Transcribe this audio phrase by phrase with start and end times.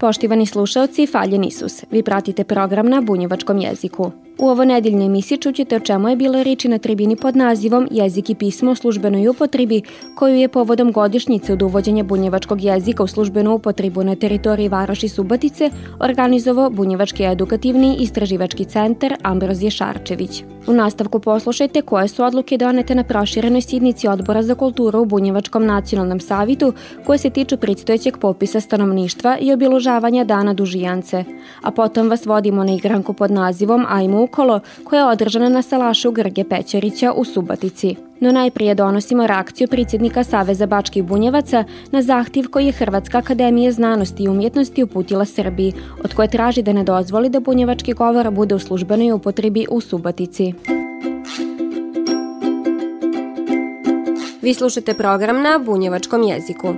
[0.00, 1.84] Poštivani slušalci, faljen Isus.
[1.90, 4.10] Vi pratite program na bunjevačkom jeziku.
[4.38, 8.30] U ovo nedeljnoj emisiji čućete o čemu je bila reči na tribini pod nazivom Jezik
[8.30, 9.82] i pismo u službenoj upotrebi,
[10.14, 15.70] koju je povodom godišnjice od uvođenja bunjevačkog jezika u službenu upotrebu na teritoriji Varoši Subatice
[15.98, 20.44] organizovao Bunjevački edukativni istraživački centar Ambrozije Šarčević.
[20.66, 25.66] U nastavku poslušajte koje su odluke donete na proširenoj sidnici Odbora za kulturu u Bunjevačkom
[25.66, 26.72] nacionalnom savitu
[27.06, 29.89] koje se tiču predstojećeg popisa stanovništva i obilužavanja
[30.24, 31.24] dana dužijance.
[31.62, 36.10] A potom vas vodimo na igranku pod nazivom Ajmo ukolo koja je održana na salašu
[36.10, 37.96] Grge Pećarića u Subatici.
[38.20, 44.22] No najprije donosimo reakciju predsjednika Saveza Bačkih Bunjevaca na zahtjev koji je Hrvatska akademija znanosti
[44.22, 45.72] i umjetnosti uputila Srbiji,
[46.04, 50.52] od koje traži da ne dozvoli da bunjevački govor bude u službenoj upotrebi u Subatici.
[54.42, 56.74] Vi slušate program na bunjevačkom jeziku.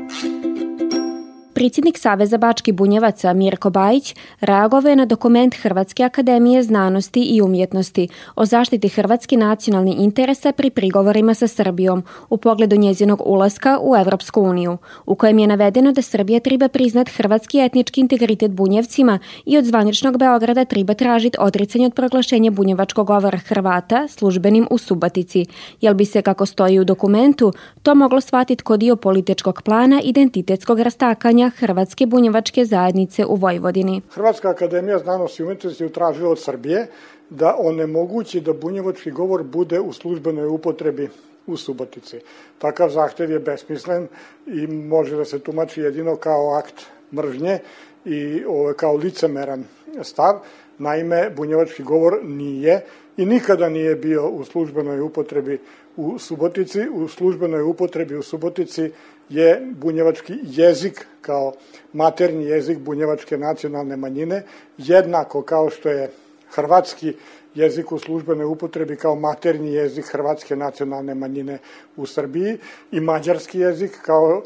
[1.62, 8.08] Predsjednik Saveza Bački Bunjevaca Mirko Bajić reagovao je na dokument Hrvatske akademije znanosti i umjetnosti
[8.36, 14.40] o zaštiti hrvatski nacionalni interesa pri prigovorima sa Srbijom u pogledu njezinog ulaska u Evropsku
[14.40, 19.64] uniju, u kojem je navedeno da Srbija treba priznat hrvatski etnički integritet Bunjevcima i od
[19.64, 25.46] zvaničnog Beograda treba tražiti odricanje od proglašenja bunjevačkog govora Hrvata službenim u Subatici,
[25.80, 30.80] jel bi se, kako stoji u dokumentu, to moglo shvatiti kod dio političkog plana identitetskog
[30.80, 34.02] rastakanja Hrvatske bunjevačke zajednice u Vojvodini.
[34.10, 36.86] Hrvatska akademija znanosti i umetnosti utražila od Srbije
[37.30, 41.08] da onemogući da bunjevački govor bude u službenoj upotrebi
[41.46, 42.20] u Subotici.
[42.58, 44.08] Takav zahtev je besmislen
[44.46, 47.58] i može da se tumači jedino kao akt mržnje
[48.04, 48.42] i
[48.76, 49.64] kao licemeran
[50.02, 50.40] stav.
[50.78, 52.84] Naime, bunjevački govor nije
[53.16, 55.58] i nikada nije bio u službenoj upotrebi
[55.96, 56.88] u Subotici.
[56.92, 58.90] U službenoj upotrebi u Subotici
[59.28, 61.52] je bunjevački jezik kao
[61.92, 64.42] maternji jezik bunjevačke nacionalne manjine,
[64.78, 66.10] jednako kao što je
[66.50, 67.14] hrvatski
[67.54, 71.58] jezik u službenoj upotrebi kao maternji jezik hrvatske nacionalne manjine
[71.96, 72.58] u Srbiji
[72.92, 74.42] i mađarski jezik kao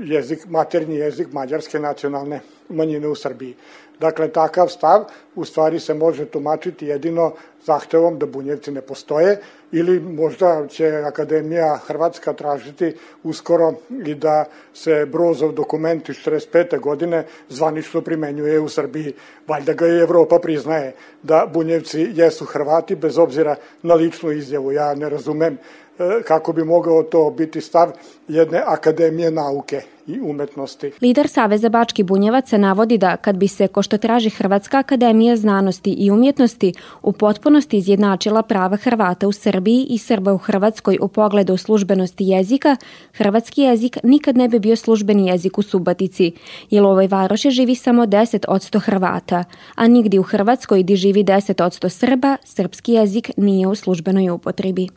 [0.00, 3.54] jezik, maternji jezik mađarske nacionalne manjine u Srbiji.
[4.00, 5.04] Dakle, takav stav
[5.34, 7.32] u stvari se može tumačiti jedino
[7.64, 9.40] zahtevom da bunjevci ne postoje
[9.72, 13.72] ili možda će Akademija Hrvatska tražiti uskoro
[14.06, 14.44] i da
[14.74, 16.80] se Brozov dokument iz 45.
[16.80, 19.12] godine zvanično primenjuje u Srbiji.
[19.48, 24.72] Valjda ga i Evropa priznaje da bunjevci jesu Hrvati bez obzira na ličnu izjavu.
[24.72, 25.58] Ja ne razumem
[25.98, 27.90] E, kako bi mogao to biti stav
[28.28, 30.90] jedne akademije nauke i umetnosti.
[31.02, 35.90] Lider Saveza Bački Bunjevaca navodi da kad bi se, ko što traži Hrvatska akademija znanosti
[35.90, 41.56] i umjetnosti, u potpunosti izjednačila prava Hrvata u Srbiji i Srba u Hrvatskoj u pogledu
[41.56, 42.76] službenosti jezika,
[43.12, 46.32] hrvatski jezik nikad ne bi bio službeni jezik u Subatici,
[46.70, 49.44] jer u ovoj varoši živi samo 10 od 100 Hrvata,
[49.74, 54.30] a nigdje u Hrvatskoj gdje živi 10 od 100 Srba, srpski jezik nije u službenoj
[54.30, 54.88] upotrebi.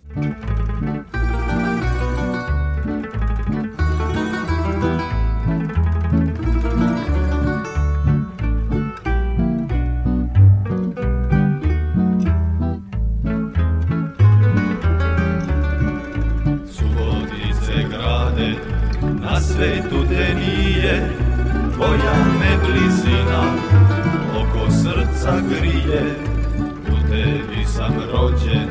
[22.71, 23.43] Blizina
[24.41, 26.15] oko srca grije
[26.91, 28.69] U tebi sam rođen,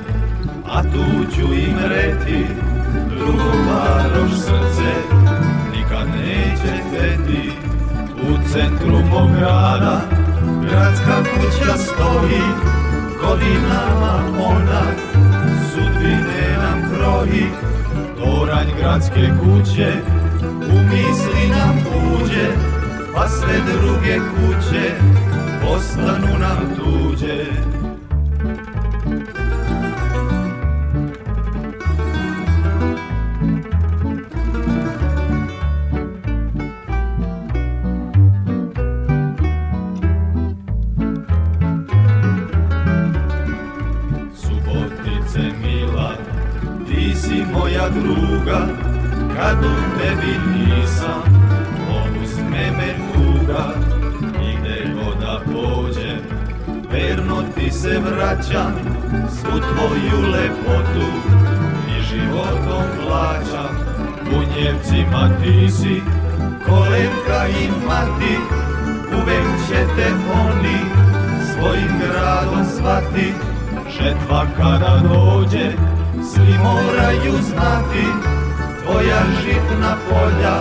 [0.66, 2.46] a tu ću im reti
[3.16, 4.92] Drugo varoš srce,
[5.72, 7.52] nikad neće teti
[8.28, 10.00] U centru mog grada,
[10.62, 12.42] gradska kuća stoji
[13.22, 14.82] Godinama ona,
[15.72, 17.46] sudbine nam kroji
[18.18, 19.92] Toranj gradske kuće,
[20.50, 21.76] u misli nam
[22.14, 22.79] uđe,
[23.14, 24.92] pa sve druge kuće
[25.62, 27.44] postanu nam tuđe.
[47.52, 48.66] Moja druga,
[49.36, 51.49] kad u tebi nisam,
[57.82, 58.72] se vraćam,
[59.30, 61.06] svu tvoju lepotu
[61.88, 63.74] i životom plaćam.
[64.24, 66.02] Bunjevcima ti si,
[66.66, 68.36] kolenka i mati,
[69.12, 70.12] uvek će te
[70.48, 70.78] oni
[71.52, 73.32] svojim gradom zvati.
[73.98, 75.72] Žetva kada dođe,
[76.32, 78.06] svi moraju znati,
[78.82, 80.56] tvoja žitna polja,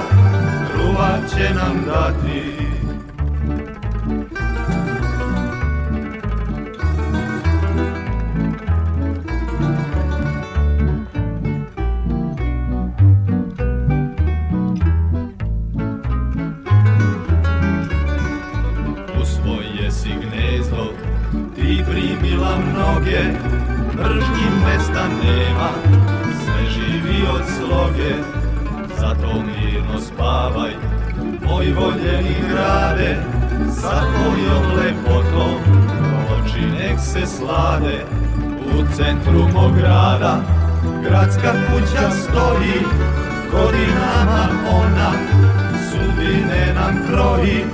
[0.71, 2.58] kruva će nam dati.
[39.77, 40.42] Grada,
[41.04, 42.80] gradska kuća stoji,
[43.51, 45.12] godinama ona,
[45.92, 47.66] sudbine nam kroji,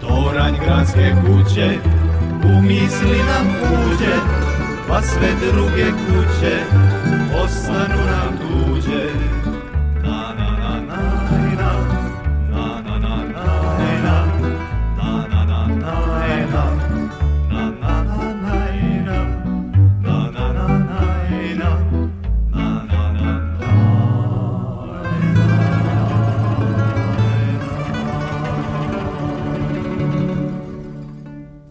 [0.00, 1.78] toranj gradske kuće,
[2.44, 4.16] u misli nam uđe,
[4.88, 6.56] pa sve druge kuće.
[7.44, 8.59] Ostanu nam tuđe.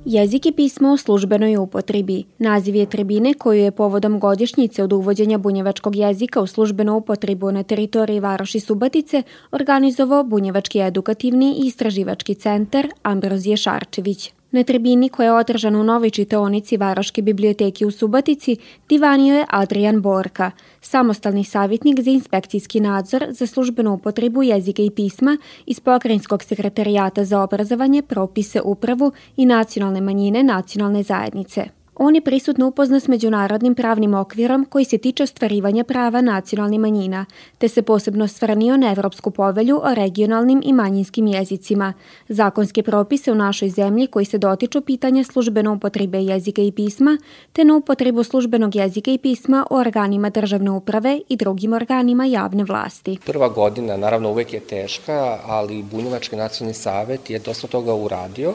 [0.09, 2.23] Jezik i pismo u službenoj upotrebi.
[2.37, 7.63] Naziv je tribine koju je povodom godišnjice od uvođenja bunjevačkog jezika u službenu upotrebu na
[7.63, 14.31] teritoriji Varoši Subatice organizovao Bunjevački edukativni i istraživački centar Ambrozije Šarčević.
[14.51, 18.57] Na tribini koja je održana u novoj čitaonici Varoške biblioteke u Subotici
[18.89, 20.51] divanio je Adrian Borka,
[20.81, 27.41] samostalni savjetnik za inspekcijski nadzor za službenu upotrebu jezika i pisma iz Pokrajinskog sekretarijata za
[27.41, 31.78] obrazovanje, propise, upravu i nacionalne manjine nacionalne zajednice.
[32.01, 37.25] On je prisutno upozna s međunarodnim pravnim okvirom koji se tiče ostvarivanja prava nacionalnih manjina,
[37.57, 41.93] te se posebno stvarnio na Evropsku povelju o regionalnim i manjinskim jezicima,
[42.27, 47.17] zakonske propise u našoj zemlji koji se dotiču pitanja službene upotrebe jezika i pisma,
[47.53, 52.63] te na upotrebu službenog jezika i pisma u organima državne uprave i drugim organima javne
[52.63, 53.17] vlasti.
[53.25, 58.53] Prva godina naravno uvek je teška, ali Bunjevački nacionalni savet je dosta toga uradio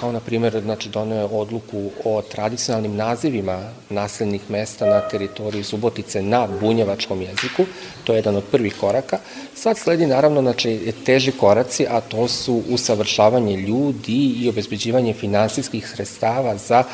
[0.00, 3.58] kao na primjer znači, donio odluku o tradicionalnim nazivima
[3.88, 7.64] naseljenih mesta na teritoriji Subotice na bunjevačkom jeziku,
[8.04, 9.18] to je jedan od prvih koraka.
[9.54, 16.56] Sad sledi naravno znači, teži koraci, a to su usavršavanje ljudi i obezbeđivanje finansijskih sredstava
[16.56, 16.84] za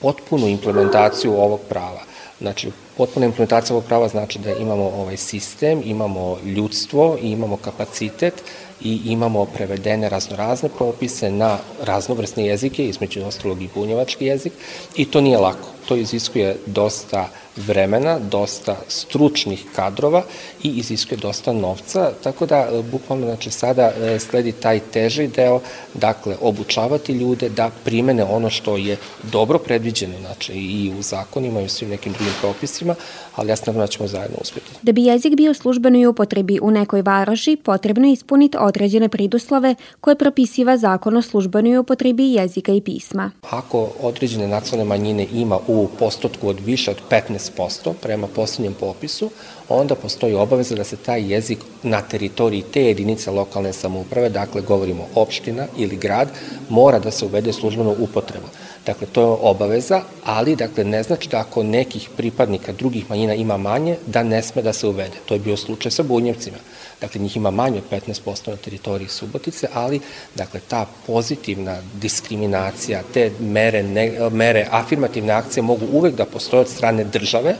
[0.00, 2.00] potpunu implementaciju ovog prava.
[2.40, 8.42] Znači, potpuna implementacija ovog prava znači da imamo ovaj sistem, imamo ljudstvo i imamo kapacitet
[8.82, 14.52] i imamo prevedene raznorazne propise na raznovrsne jezike, između ostalog i bunjevački jezik,
[14.96, 15.68] i to nije lako.
[15.88, 20.22] To iziskuje dosta vremena, dosta stručnih kadrova
[20.62, 25.60] i iziskuje dosta novca, tako da e, bukvalno znači, sada e, sledi taj teži deo,
[25.94, 28.96] dakle obučavati ljude da primene ono što je
[29.32, 32.94] dobro predviđeno, znači i u zakonima i u svim nekim drugim propisima,
[33.36, 34.70] ali ja sam da ćemo zajedno uspjeti.
[34.82, 40.16] Da bi jezik bio službenoj upotrebi u nekoj varoši, potrebno je ispuniti određene priduslove koje
[40.16, 43.30] propisiva zakon o službenoj upotrebi jezika i pisma.
[43.50, 49.30] Ako određene nacionalne manjine ima u postotku od više od 15% prema poslednjem popisu,
[49.68, 55.06] onda postoji obaveza da se taj jezik na teritoriji te jedinice lokalne samouprave, dakle govorimo
[55.14, 56.28] opština ili grad,
[56.68, 58.46] mora da se uvede službeno upotrebu.
[58.86, 63.56] Dakle, to je obaveza, ali dakle, ne znači da ako nekih pripadnika drugih manjina ima
[63.56, 65.16] manje, da ne sme da se uvede.
[65.26, 66.56] To je bio slučaj sa bunjevcima.
[67.00, 70.00] Dakle, njih ima manje od 15% na teritoriji Subotice, ali
[70.34, 76.68] dakle, ta pozitivna diskriminacija, te mere, ne, mere afirmativne akcije mogu uvek da postoje od
[76.68, 77.56] strane države,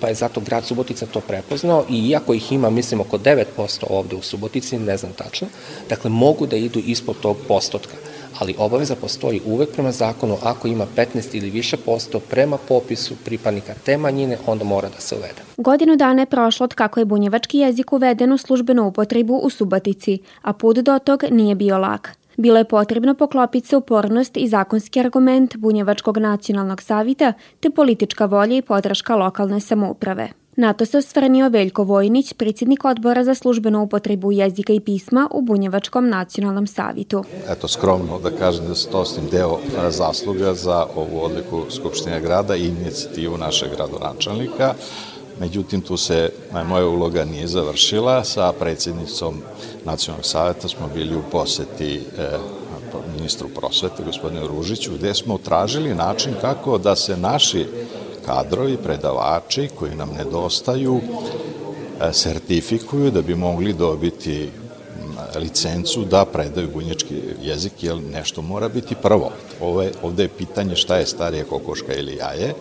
[0.00, 3.44] pa je zato grad Subotica to prepoznao i iako ih ima, mislim, oko 9%
[3.88, 5.48] ovde u Subotici, ne znam tačno,
[5.88, 7.96] dakle, mogu da idu ispod tog postotka
[8.38, 13.74] ali obaveza postoji uvek prema zakonu, ako ima 15 ili više posto prema popisu pripadnika
[13.84, 15.42] te manjine, onda mora da se uvede.
[15.56, 20.18] Godinu dana je prošlo od kako je bunjevački jezik uveden u službenu upotrebu u Subatici,
[20.42, 22.18] a put do tog nije bio lak.
[22.36, 28.56] Bilo je potrebno poklopiti se upornost i zakonski argument Bunjevačkog nacionalnog savita te politička volja
[28.56, 30.28] i podrška lokalne samouprave.
[30.60, 35.40] Na to se osvrnio Veljko Vojnić, predsjednik odbora za službenu upotrebu jezika i pisma u
[35.40, 37.24] Bunjevačkom nacionalnom savitu.
[37.48, 39.58] Eto, skromno da kažem da se to s deo
[39.90, 44.74] zasluga za ovu odliku Skupštine grada i inicijativu našeg gradonačelnika.
[45.40, 46.30] Međutim, tu se
[46.66, 48.24] moja uloga nije završila.
[48.24, 49.42] Sa predsjednicom
[49.84, 52.28] Nacionalnog saveta smo bili u poseti e,
[53.16, 57.66] ministru prosvete, gospodinu Ružiću, gde smo tražili način kako da se naši
[58.28, 61.00] kadrovi, predavači koji nam nedostaju,
[62.00, 64.50] e, sertifikuju da bi mogli dobiti
[65.36, 69.32] licencu da predaju bunječki jezik, jer nešto mora biti prvo.
[69.60, 72.54] Ove, ovde je pitanje šta je starije kokoška ili jaje,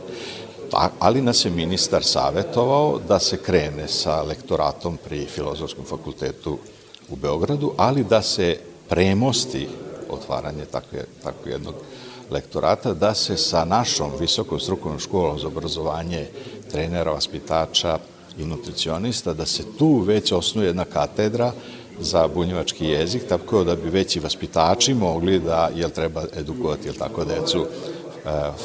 [0.99, 6.57] ali nas je ministar savetovao da se krene sa lektoratom pri Filozofskom fakultetu
[7.09, 8.57] u Beogradu, ali da se
[8.89, 9.67] premosti
[10.09, 11.75] otvaranje takve, takve jednog
[12.29, 16.27] lektorata, da se sa našom visokom strukovnom školom za obrazovanje
[16.71, 17.99] trenera, vaspitača
[18.37, 21.51] i nutricionista, da se tu već osnuje jedna katedra
[21.99, 26.95] za bunjevački jezik, tako da bi već i vaspitači mogli da, jel treba edukovati, jel
[26.95, 27.67] tako, decu e,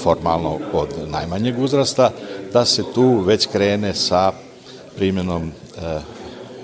[0.02, 2.10] formalno od najmanjeg uzrasta,
[2.52, 4.32] da se tu već krene sa
[4.96, 6.00] primjenom e,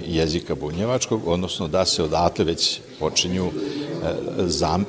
[0.06, 3.50] jezika bunjevačkog, odnosno da se odatle već počinju e,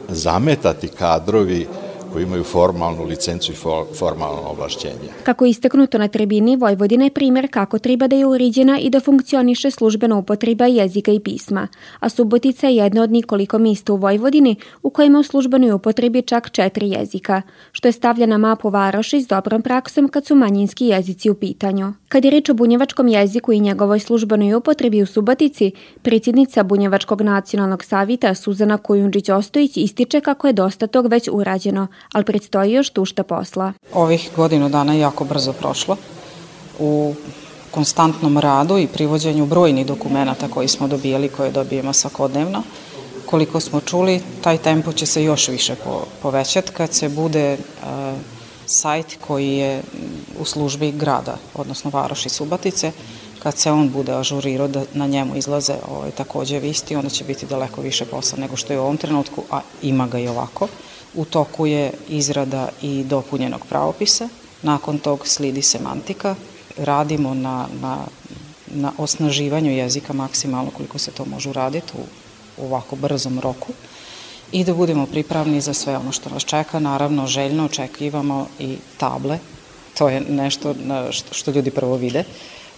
[0.10, 1.68] zametati kadrovi
[2.14, 3.56] koji imaju formalnu licencu i
[4.00, 5.10] formalno ovlašćenje.
[5.24, 9.72] Kako istaknuto na tribini, Vojvodina je primer kako treba da je uređena i da funkcioniše
[9.72, 11.68] službena upotreba jezika i pisma,
[12.00, 16.50] a Subotica je jedna od nikoliko mista u Vojvodini u kojima u službenoj upotrebi čak
[16.50, 21.36] četiri jezika, što je stavljena mapu Varoši s dobrom praksom kad su manjinski jezici u
[21.36, 21.94] pitanju.
[22.10, 27.84] Kad je reč o bunjevačkom jeziku i njegovoj službenoj upotrebi u Subotici, predsjednica Bunjevačkog nacionalnog
[27.84, 33.74] savita Suzana Kujundžić-Ostojić ističe kako je dosta tog već urađeno, ali predstoji još tušta posla.
[33.94, 35.98] Ovih godinu dana je jako brzo prošlo.
[36.80, 37.14] U
[37.72, 42.64] konstantnom radu i privođenju brojnih dokumenta koji smo dobijali, koje dobijemo svakodnevno,
[43.26, 45.76] koliko smo čuli, taj tempo će se još više
[46.22, 48.18] povećati kad se bude uh,
[48.66, 49.82] sajt koji je
[50.40, 52.92] u službi grada, odnosno Varoši Subatice,
[53.44, 57.46] kad se on bude ažurirao da na njemu izlaze ovaj, takođe visti, onda će biti
[57.46, 60.68] daleko više posla nego što je u ovom trenutku, a ima ga i ovako.
[61.16, 64.30] U toku je izrada i dopunjenog pravopisa,
[64.62, 66.36] nakon tog slidi semantika,
[66.78, 67.98] radimo na, na,
[68.68, 72.02] na osnaživanju jezika maksimalno koliko se to može uraditi u,
[72.66, 73.74] ovako brzom roku.
[74.52, 76.80] I da budemo pripravni za sve ono što nas čeka.
[76.80, 79.40] Naravno, željno očekivamo i table,
[79.98, 80.76] to je nešto
[81.12, 82.24] što, što ljudi prvo vide,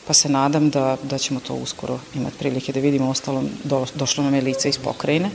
[0.07, 3.09] pa se nadam da, da ćemo to uskoro imati prilike da vidimo.
[3.09, 5.29] Ostalom, do, došlo nam je lice iz pokrajine,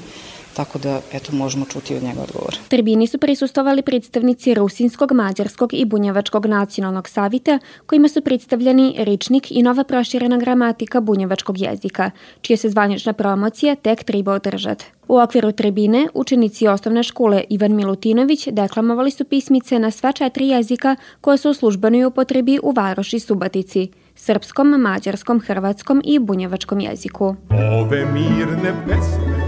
[0.57, 2.57] tako da eto možemo čuti od njega odgovor.
[2.69, 9.63] Tribini su prisustovali predstavnici Rusinskog, Mađarskog i Bunjevačkog nacionalnog savita, kojima su predstavljeni rečnik i
[9.63, 12.11] nova proširena gramatika bunjevačkog jezika,
[12.41, 14.85] čija se zvanična promocija tek treba održati.
[15.09, 20.97] U okviru tribine učenici osnovne škole Ivan Milutinović deklamovali su pismice na sva četiri jezika
[21.21, 27.37] koje su u službenoj upotrebi u Varoši Subatici srpskom, mađarskom, hrvatskom i bunjevačkom jeziku.
[27.51, 29.46] Ove mirne pesme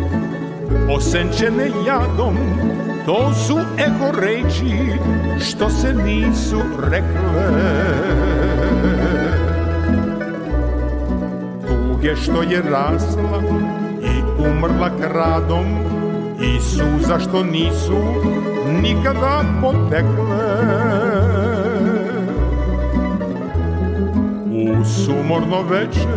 [0.90, 2.36] osenčene jadom
[3.08, 4.98] To su eho reči
[5.40, 7.52] što se nisu rekle.
[11.68, 13.42] Tuge što je rasla
[14.02, 15.66] i umrla kradom
[16.40, 17.98] I suza što nisu
[18.82, 20.58] nikada potekle.
[24.46, 26.08] U sumorno veče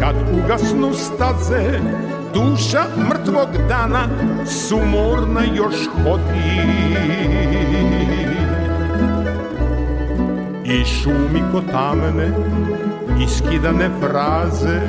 [0.00, 1.80] kad ugasnu staze
[2.34, 4.08] Duša mrtvog dana
[4.46, 5.74] sumorna još
[6.04, 6.62] hodi.
[10.64, 12.30] I šumi ko tamne
[13.24, 14.80] iskidane fraze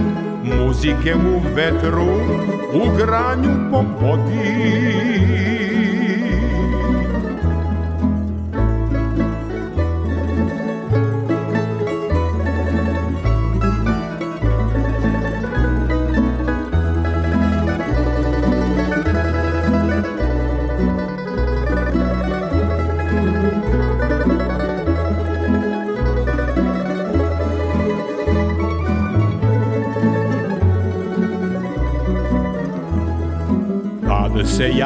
[0.43, 2.15] Muzike u vetru,
[2.73, 5.72] u granju po vodi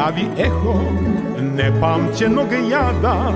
[0.07, 0.79] javi eho
[1.55, 3.31] nepamćenog jada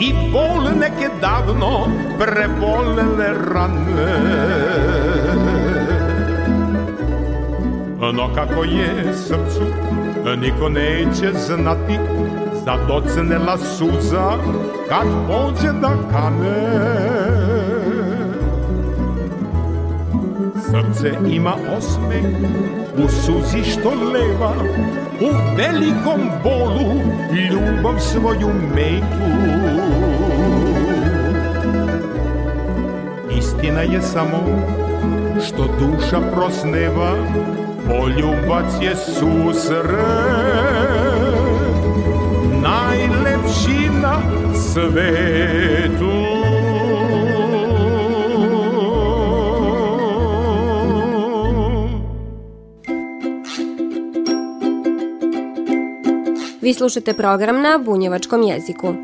[0.00, 1.86] i bol neke davno
[2.18, 4.18] prebolele rane.
[8.12, 9.62] No kako je srcu,
[10.40, 11.98] niko neće znati,
[12.64, 14.32] zadocenela suza
[14.88, 16.86] kad pođe da kane.
[20.54, 22.24] Srce ima osmeh
[23.04, 24.52] u suzi što leva
[25.20, 27.00] U velikom bolu
[27.50, 29.26] ljubav svoju metu
[33.38, 34.38] Istina je samo
[35.46, 37.12] što duša prosneva
[37.88, 39.86] Poljubac je susret
[42.62, 44.20] Najlepši na
[44.54, 46.35] svetu
[56.66, 58.94] Vi slušate program na bunjevačkom jeziku.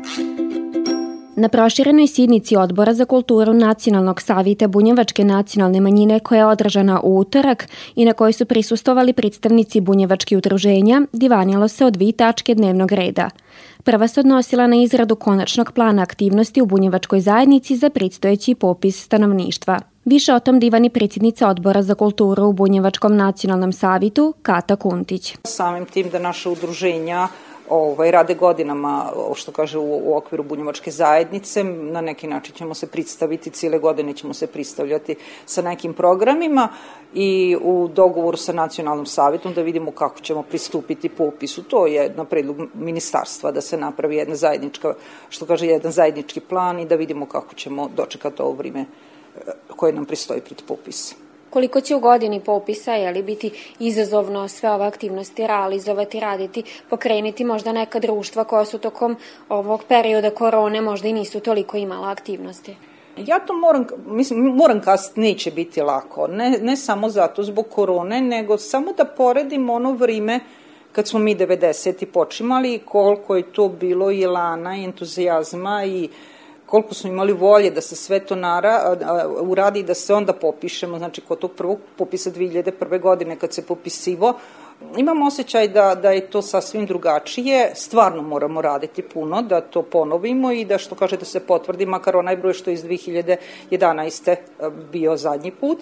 [1.35, 7.17] Na proširenoj sidnici Odbora za kulturu Nacionalnog savita Bunjevačke nacionalne manjine koja je održana u
[7.17, 12.91] utorak i na kojoj su prisustovali predstavnici bunjevačkih udruženja, divanilo se o dvi tačke dnevnog
[12.91, 13.29] reda.
[13.83, 19.79] Prva se odnosila na izradu konačnog plana aktivnosti u bunjevačkoj zajednici za predstojeći popis stanovništva.
[20.05, 25.35] Više o tom divani predsjednica Odbora za kulturu u Bunjevačkom nacionalnom savitu Kata Kuntić.
[25.43, 27.27] Samim tim da naše udruženja
[27.73, 31.63] ovaj, rade godinama, što kaže, u, u okviru bunjevačke zajednice.
[31.63, 35.15] Na neki način ćemo se predstaviti, cijele godine ćemo se predstavljati
[35.45, 36.69] sa nekim programima
[37.13, 41.63] i u dogovoru sa nacionalnom savjetom da vidimo kako ćemo pristupiti popisu.
[41.63, 44.93] To je na predlog ministarstva da se napravi jedna zajednička,
[45.29, 49.93] što kaže, jedan zajednički plan i da vidimo kako ćemo dočekati ovo vrime eh, koje
[49.93, 51.22] nam pristoji pred popis
[51.53, 57.43] koliko će u godini popisa je li biti izazovno sve ove aktivnosti realizovati, raditi, pokreniti
[57.43, 59.15] možda neka društva koja su tokom
[59.49, 62.75] ovog perioda korone možda i nisu toliko imala aktivnosti?
[63.17, 66.27] Ja to moram, mislim, moram kast, neće biti lako.
[66.27, 70.39] Ne, ne samo zato zbog korone, nego samo da poredim ono vrime
[70.91, 72.05] kad smo mi 90.
[72.05, 76.32] počimali, koliko je to bilo i lana, i entuzijazma i uh,
[76.73, 78.97] koliko smo imali volje da se sve to nara,
[79.39, 82.99] uradi i da se onda popišemo, znači kod tog prvog popisa 2001.
[82.99, 84.33] godine kad se popisivo,
[84.97, 90.51] imam osjećaj da, da je to sasvim drugačije, stvarno moramo raditi puno, da to ponovimo
[90.51, 94.35] i da što kaže da se potvrdi, makar onaj broj što je iz 2011.
[94.91, 95.79] bio zadnji put,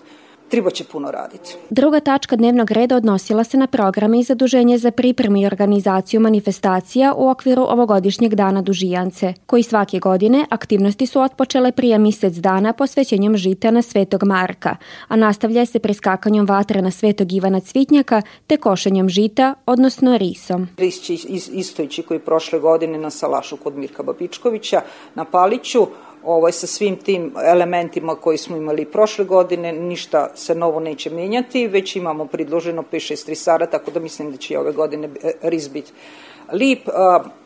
[0.52, 1.56] treba će puno raditi.
[1.70, 7.14] Druga tačka dnevnog reda odnosila se na programe i zaduženje za pripremu i organizaciju manifestacija
[7.18, 13.38] u okviru ovogodišnjeg dana Dužijance, koji svake godine aktivnosti su otpočele prije mjesec dana posvećenjem
[13.38, 14.76] žita na Svetog Marka,
[15.08, 20.68] a nastavlja se preskakanjem vatre na Svetog Ivana Cvitnjaka te košenjem žita, odnosno risom.
[20.78, 21.14] Ris će
[21.54, 24.82] istojići koji prošle godine na Salašu kod Mirka Babičkovića,
[25.16, 25.88] na Paliću,
[26.24, 31.68] ovaj, sa svim tim elementima koji smo imali prošle godine, ništa se novo neće menjati,
[31.68, 35.68] već imamo predloženo 5-6 risara, tako da mislim da će i ove godine e, riz
[35.68, 35.92] biti
[36.52, 36.90] lip.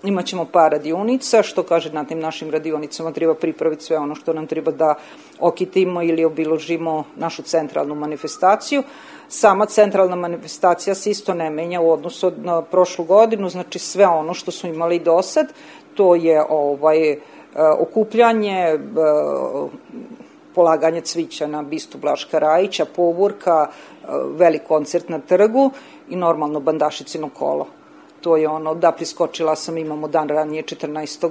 [0.04, 4.34] Imat ćemo par radionica, što kaže na tim našim radionicama treba pripraviti sve ono što
[4.34, 4.96] nam treba da
[5.40, 8.84] okitimo ili obiložimo našu centralnu manifestaciju.
[9.28, 14.34] Sama centralna manifestacija se isto ne menja u odnosu na prošlu godinu, znači sve ono
[14.34, 15.54] što smo imali do sad,
[15.94, 17.18] to je ovaj,
[17.80, 18.80] okupljanje, e,
[20.56, 25.72] polaganje cvića na bistu Blaška Rajića, povorka, e, velik koncert na trgu
[26.10, 27.68] i normalno bandašicino kolo.
[28.22, 31.30] To je ono, da priskočila sam, imamo dan ranije 14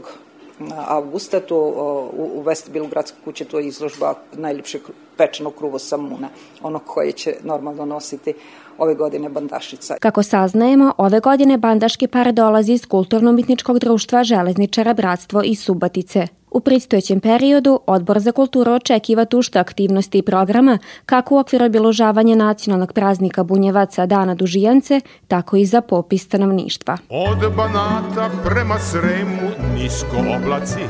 [0.87, 4.83] avgusta, to u, u vestibilu gradske kuće, to je izložba najljepšeg
[5.17, 6.29] pečenog kruva samuna,
[6.63, 8.35] ono koje će normalno nositi
[8.79, 9.97] ove godine bandašica.
[10.01, 16.27] Kako saznajemo, ove godine bandaški par dolazi iz kulturno-umitničkog društva Železničara Bratstvo iz Subatice.
[16.51, 22.37] U predstojećem periodu Odbor za kulturu očekiva tušta aktivnosti i programa kako u okviru obiložavanja
[22.37, 26.99] nacionalnog praznika Bunjevaca Dana Dužijance, tako i za popis stanovništva.
[27.11, 30.81] Od Banata prema Sremu nisko oblaci,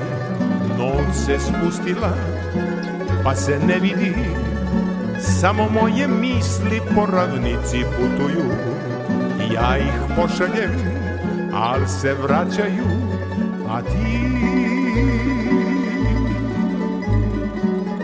[0.79, 2.11] noć se spustila,
[3.25, 4.15] pa se ne vidi
[5.25, 8.51] Samo moje misli po ravnici putuju.
[9.55, 10.71] Ja ih pošaljem,
[11.55, 13.05] al se vraćaju
[13.69, 14.21] A ti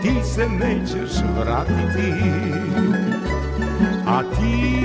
[0.01, 2.13] Ti se nećeš vratiti.
[4.07, 4.81] A ti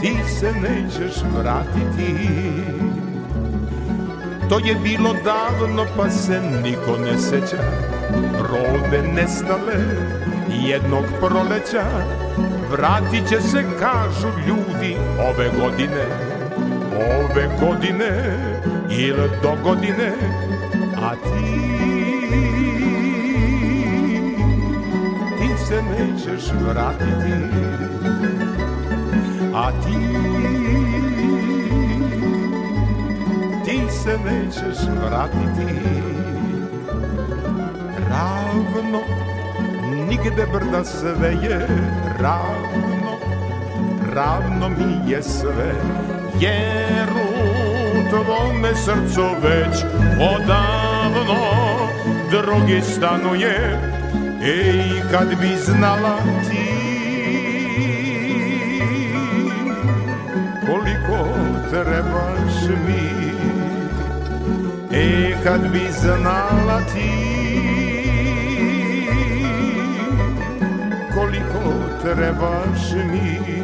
[0.00, 2.14] Ti se nećeš vratiti.
[4.48, 7.95] To je bilo davno pa se niko ne seća
[8.50, 9.74] Rode nestale
[10.50, 11.84] jednog proleća
[12.70, 16.04] Vratit će se, kažu ljudi, ove godine.
[16.94, 18.36] Ove godine
[18.90, 20.12] ili do godine
[21.02, 21.56] A ti
[25.38, 27.32] Ti se nećeš vratiti.
[29.54, 29.98] A ti
[33.64, 36.35] Ti se nećeš vratiti
[38.16, 39.00] ravno
[40.08, 41.66] nigde brda sve je
[42.20, 43.16] ravno,
[44.14, 45.72] ravno mi je sve,
[46.40, 49.84] jer u tvome srcu već
[50.34, 51.36] odavno
[52.30, 53.80] drugi stanuje,
[54.42, 56.16] ej kad bi znala
[56.50, 56.76] ti
[60.66, 61.28] koliko
[61.70, 63.32] trebaš mi,
[64.98, 67.35] ej kad bi znala ti
[71.16, 73.55] koliko trebaš mi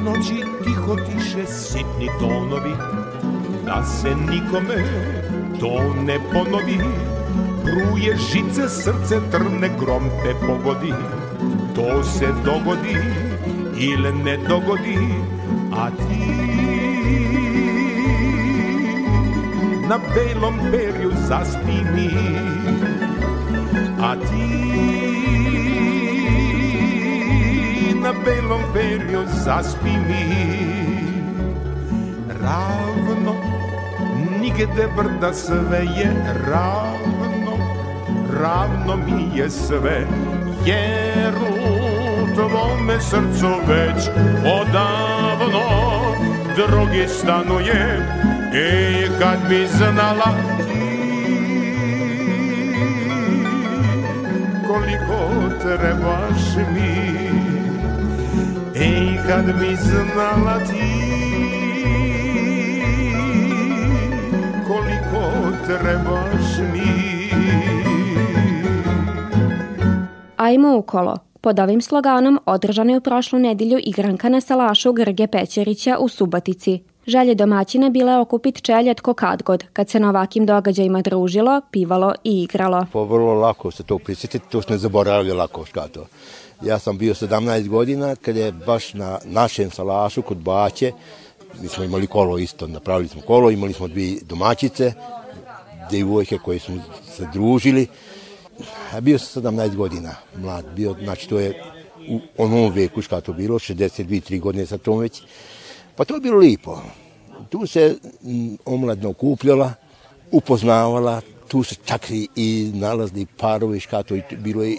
[0.00, 2.74] noći tiho tiše sitni tonovi.
[3.64, 4.84] Da se nikome
[5.60, 6.78] to ne ponovi.
[7.64, 10.94] Pruje žice, srce trne, grom te pogodi.
[11.74, 12.96] To se dogodi
[13.78, 14.98] ili ne dogodi
[15.72, 16.34] A ti
[19.88, 22.10] na belom perju zaspi mi
[24.02, 25.13] A ti
[28.24, 30.54] belom perju zaspi mi.
[32.42, 33.34] Ravno,
[34.40, 36.12] nigde brda sve je
[36.50, 37.24] ravno
[38.40, 40.06] Ravno mi je sve,
[40.66, 44.08] jer u tvome srcu već
[44.60, 45.60] odavno
[46.56, 48.08] Drugi stanuje,
[48.54, 50.32] ej kad bi znala
[50.66, 50.84] ti
[54.66, 55.28] Koliko
[55.62, 57.23] trebaš mi
[58.76, 61.14] Ej, kad bi znala ti
[64.66, 67.30] koliko trebaš mi.
[70.36, 71.16] Ajmo ukolo.
[71.40, 76.93] Pod ovim sloganom održana je u prošlu nedelju igranka na salašu Grge Pećerića u Subotici.
[77.06, 82.86] Želje domaćina bile okupit čeljatko kadgod, kad se na ovakim događajima družilo, pivalo i igralo.
[82.92, 86.06] Po vrlo lako se to prisjetiti, to se ne zaboravlja lako škato.
[86.62, 90.92] Ja sam bio 17 godina kad je baš na našem salašu kod Baće,
[91.62, 94.92] mi smo imali kolo isto, napravili smo kolo, imali smo dvije domaćice,
[95.90, 96.76] devojke koje smo
[97.16, 97.86] se družili.
[98.92, 101.62] A bio sam 17 godina mlad, bio, znači to je
[102.08, 105.22] u onom veku što to bilo, 62-3 godine sa tom već.
[105.96, 106.82] Pa to je bilo lipo.
[107.48, 107.96] Tu se
[108.64, 109.72] omladno okupljala,
[110.32, 114.76] upoznavala, tu se čak i, i nalazili parovi, škato, bilo je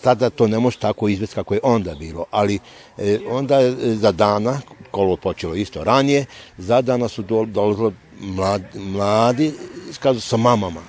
[0.00, 2.58] tada to ne može tako izvesti kako je onda bilo, ali
[2.98, 6.26] e, onda je za dana, kolo počelo isto ranije,
[6.58, 9.52] za dana su do, dolazili mladi, mladi
[9.92, 10.80] skazu, sa mamama.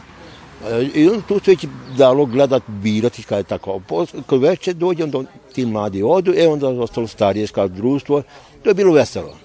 [0.70, 1.66] E, I onda tu se već
[1.98, 3.82] dalo gledat, birati, kada je tako.
[4.28, 8.24] Kad veće dođe, onda ti mladi odu, e onda ostalo starije skazu društvo,
[8.64, 9.41] to je bilo veselo.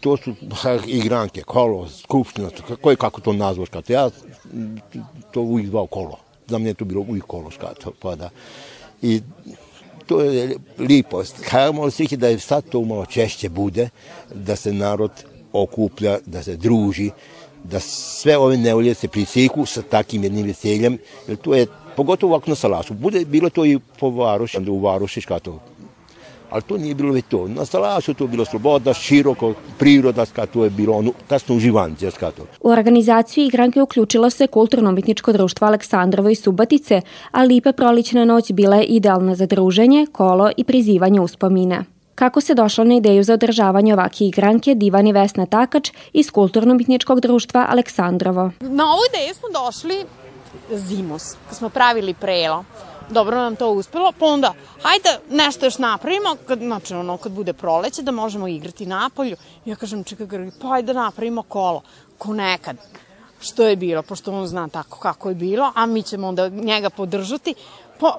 [0.00, 0.34] To su
[0.86, 4.10] igranke, kolo, skupština, kako je kako to nazvaš, kada ja
[5.30, 6.18] to uvijek zvao kolo.
[6.48, 8.30] Za mene je to bilo uvijek kolo, skato, pa da.
[9.02, 9.20] I
[10.06, 11.22] to je lipo.
[11.50, 13.88] Hajmo se da je sad to malo češće bude,
[14.34, 15.10] da se narod
[15.52, 17.10] okuplja, da se druži,
[17.64, 22.50] da sve ove nevolje se prisiku sa takim jednim veseljem, jer to je, pogotovo ovako
[22.50, 25.60] na Salašu, bude bilo to i po Varoši, u Varoši, to
[26.50, 27.48] ali to nije bilo već to.
[27.48, 32.46] Na Salašu to je bilo sloboda, široko, priroda, to je bilo ono, tačno uživanje, to.
[32.60, 38.76] U organizaciju igranke uključilo se kulturno-umetničko društvo Aleksandrovo i Subatice, a Lipa prolična noć bila
[38.76, 41.84] je idealna za druženje, kolo i prizivanje uspomina.
[42.14, 47.20] Kako se došlo na ideju za održavanje ovake igranke Divan i Vesna Takač iz kulturno-umetničkog
[47.20, 48.50] društva Aleksandrovo?
[48.60, 50.04] Na ovu ideju smo došli
[50.72, 52.64] zimus, kad smo pravili prelo
[53.10, 57.52] dobro nam to uspelo, pa onda, hajde nešto još napravimo, kad, znači ono, kad bude
[57.52, 59.36] proleće, da možemo igrati napolju.
[59.64, 61.82] Ja kažem, čekaj, Grgi, pa hajde da napravimo kolo,
[62.18, 62.76] ko nekad
[63.40, 66.90] što je bilo, pošto on zna tako kako je bilo, a mi ćemo onda njega
[66.90, 67.54] podržati.
[68.00, 68.18] Pa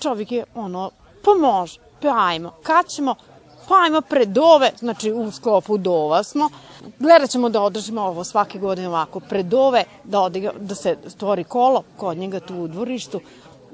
[0.00, 0.90] čovjek je ono,
[1.24, 3.14] pa može, pa ajmo, kad ćemo,
[3.68, 6.50] pa ajmo pred dove, znači u sklopu dova smo,
[6.98, 11.82] gledat ćemo da održimo ovo svake godine ovako pred dove, da, da se stvori kolo
[11.96, 13.20] kod njega tu u dvorištu,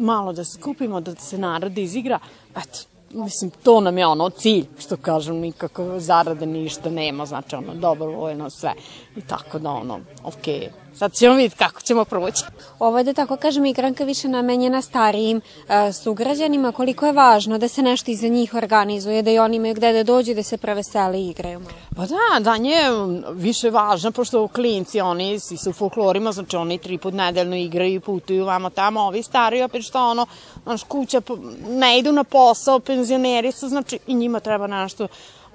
[0.01, 2.19] malo da skupimo, da se narod izigra,
[2.57, 2.79] eto,
[3.11, 8.51] mislim, to nam je ono cilj, što kažem, nikako zarade ništa nema, znači ono, dobrovoljno
[8.51, 8.73] sve.
[9.17, 12.45] I tako da ono, okej, okay Sad ćemo vidjeti kako ćemo proći.
[12.79, 16.73] Ovo je da tako kažem igranka više namenjena starijim uh, sugrađanima.
[16.73, 20.03] Koliko je važno da se nešto iza njih organizuje, da i oni imaju gde da
[20.03, 21.75] dođu, da se prevesele i igraju malo.
[21.97, 22.77] Pa da, da nje
[23.33, 27.95] više važno, pošto klinci, oni si su u folklorima, znači oni tri put nedeljno igraju
[27.95, 30.27] i putuju vamo tamo, ovi stari opet što ono,
[30.65, 31.21] znaš, kuća
[31.69, 35.09] ne idu na posao, penzioneri su, znači i njima treba nešto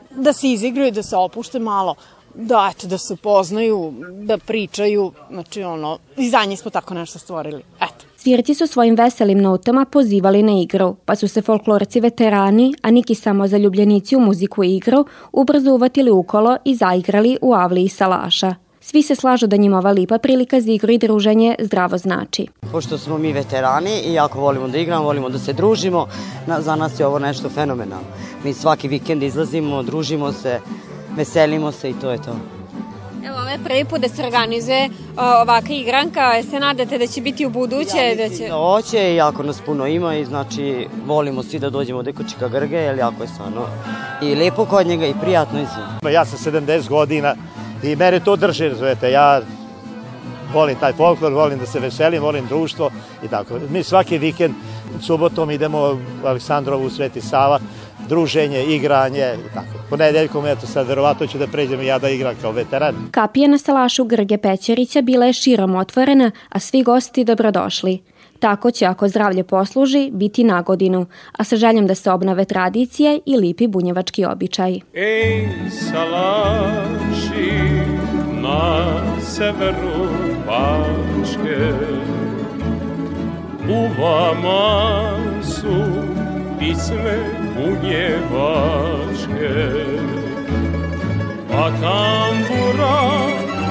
[0.09, 1.95] da se izigraju, da se opušte malo
[2.35, 3.93] da, eto, da se upoznaju,
[4.23, 8.05] da pričaju, znači ono, i za njih smo tako nešto stvorili, eto.
[8.17, 13.15] Svirci su svojim veselim notama pozivali na igru, pa su se folklorci veterani, a niki
[13.15, 18.55] samo zaljubljenici u muziku i igru, ubrzo uvatili ukolo i zaigrali u avli i salaša.
[18.81, 22.47] Svi se slažu da njima ova lipa prilika za igru i druženje zdravo znači.
[22.71, 26.07] Pošto smo mi veterani i jako volimo da igramo, volimo da se družimo,
[26.47, 28.07] na, za nas je ovo nešto fenomenalno.
[28.43, 30.59] Mi svaki vikend izlazimo, družimo se,
[31.15, 32.35] veselimo se i to je to.
[33.27, 34.89] Evo, ovo je prvi put da se organizuje
[35.41, 36.43] ovaka igranka.
[36.49, 37.97] Se nadate da će biti u buduće?
[37.97, 38.47] Ja da, će...
[38.47, 42.77] da hoće jako nas puno ima i znači volimo svi da dođemo od Ekočika Grge,
[42.77, 43.65] jer jako je stvarno
[44.21, 46.13] i lepo kod njega i prijatno i sve.
[46.13, 47.35] Ja sam 70 godina
[47.83, 49.41] i mene to drži, razumete, ja
[50.53, 52.89] volim taj folklor, volim da se veselim, volim društvo
[53.23, 53.59] i tako.
[53.69, 54.53] Mi svaki vikend
[55.01, 55.79] subotom idemo
[56.23, 57.59] u Aleksandrovu, u Sveti Sava,
[58.09, 59.67] druženje, igranje i tako.
[59.89, 62.95] Ponedeljkom, eto sad, verovatno ću da pređem i ja da igram kao veteran.
[63.11, 67.99] Kapija na salašu Grge Pećerića bila je širom otvorena, a svi gosti dobrodošli.
[68.39, 73.19] Tako će, ako zdravlje posluži, biti na godinu, a sa željom da se obnove tradicije
[73.25, 74.79] i lipi bunjevački običaj.
[74.93, 77.51] Ej, salaši
[78.41, 78.85] na
[79.21, 80.07] severu
[80.47, 81.73] Bačke,
[83.69, 86.14] u vama su
[86.65, 87.17] pisme
[87.55, 89.53] bunjevačke.
[91.53, 92.97] A tambura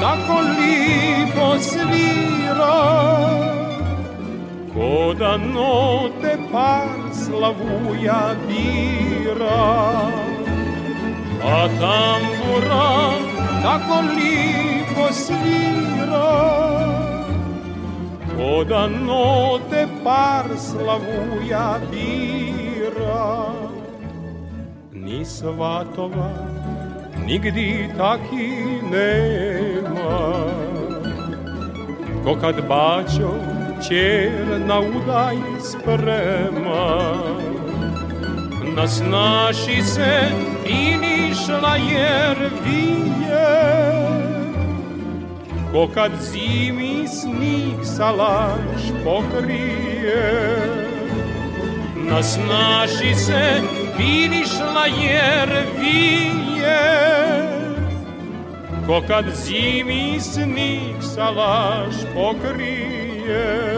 [0.01, 2.79] tako lipo svira,
[4.75, 9.65] ko da note par slavuja bira.
[11.45, 12.89] A tambura
[13.63, 16.33] tako lipo svira,
[18.37, 22.64] ko da note par slavuja bira
[24.93, 26.31] ni svatova
[27.27, 30.45] nigdi taki nema.
[32.25, 33.35] Ko kad bačo
[33.89, 37.15] čer na udaj sprema
[38.77, 40.21] nas naši se
[40.67, 43.55] i nišla jer vije.
[45.73, 50.84] Ko kad zimi snig salaš pokrije
[52.11, 53.61] nas naši se
[53.99, 55.49] virišla jer
[55.81, 56.35] vije.
[58.87, 63.75] Ko kad zimi snik salaš pokrije.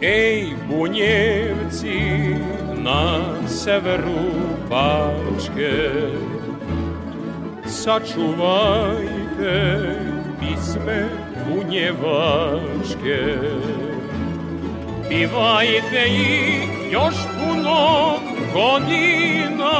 [0.00, 2.53] Ej, bunjevci
[2.84, 4.28] na severu
[4.68, 5.76] Bačke,
[7.66, 9.56] sačuvajte
[10.40, 11.08] pisme
[11.48, 13.20] bunjevačke.
[15.08, 18.12] Pivajte ih još puno
[18.52, 19.76] godina,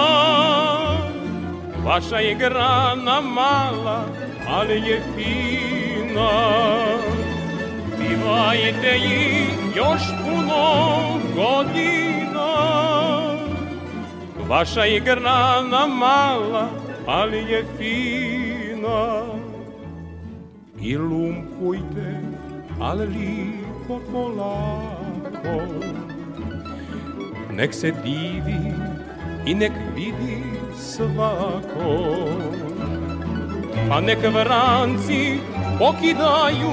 [1.84, 4.04] vaša je grana mala,
[4.48, 6.30] ali je fina.
[7.98, 10.64] Pivajte ih još puno
[11.36, 12.13] godina,
[14.48, 16.68] Vaša je grana mala,
[17.06, 19.22] ali je fina.
[20.80, 22.20] I lumpujte,
[22.80, 25.56] ali lipo polako.
[27.52, 28.72] Nek se divi
[29.46, 30.42] i nek vidi
[30.78, 32.28] svako.
[33.88, 35.38] Pa nek vranci
[35.78, 36.72] pokidaju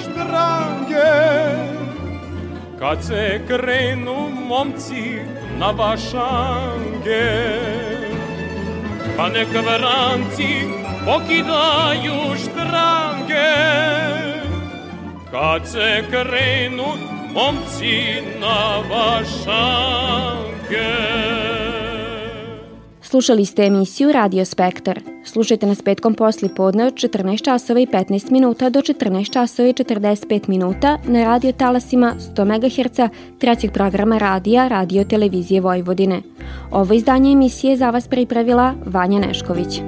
[0.00, 1.12] štrange,
[2.78, 5.18] kad se krenu momci
[5.58, 6.91] na vašange
[9.16, 10.52] Pa neka vranci
[11.04, 13.52] pokidaju štrange.
[15.30, 16.86] Kad se krenu
[17.34, 19.82] momci na vašange
[23.12, 25.00] Slušali ste emisiju Radio Spektar.
[25.24, 29.72] Slušajte nas petkom posli podne od 14 časova i 15 minuta do 14 časova i
[29.72, 33.00] 45 minuta na radio talasima 100 MHz
[33.38, 36.22] trećeg programa radija Radio Televizije Vojvodine.
[36.70, 39.80] Ovo izdanje emisije za vas pripravila Vanja Nešković.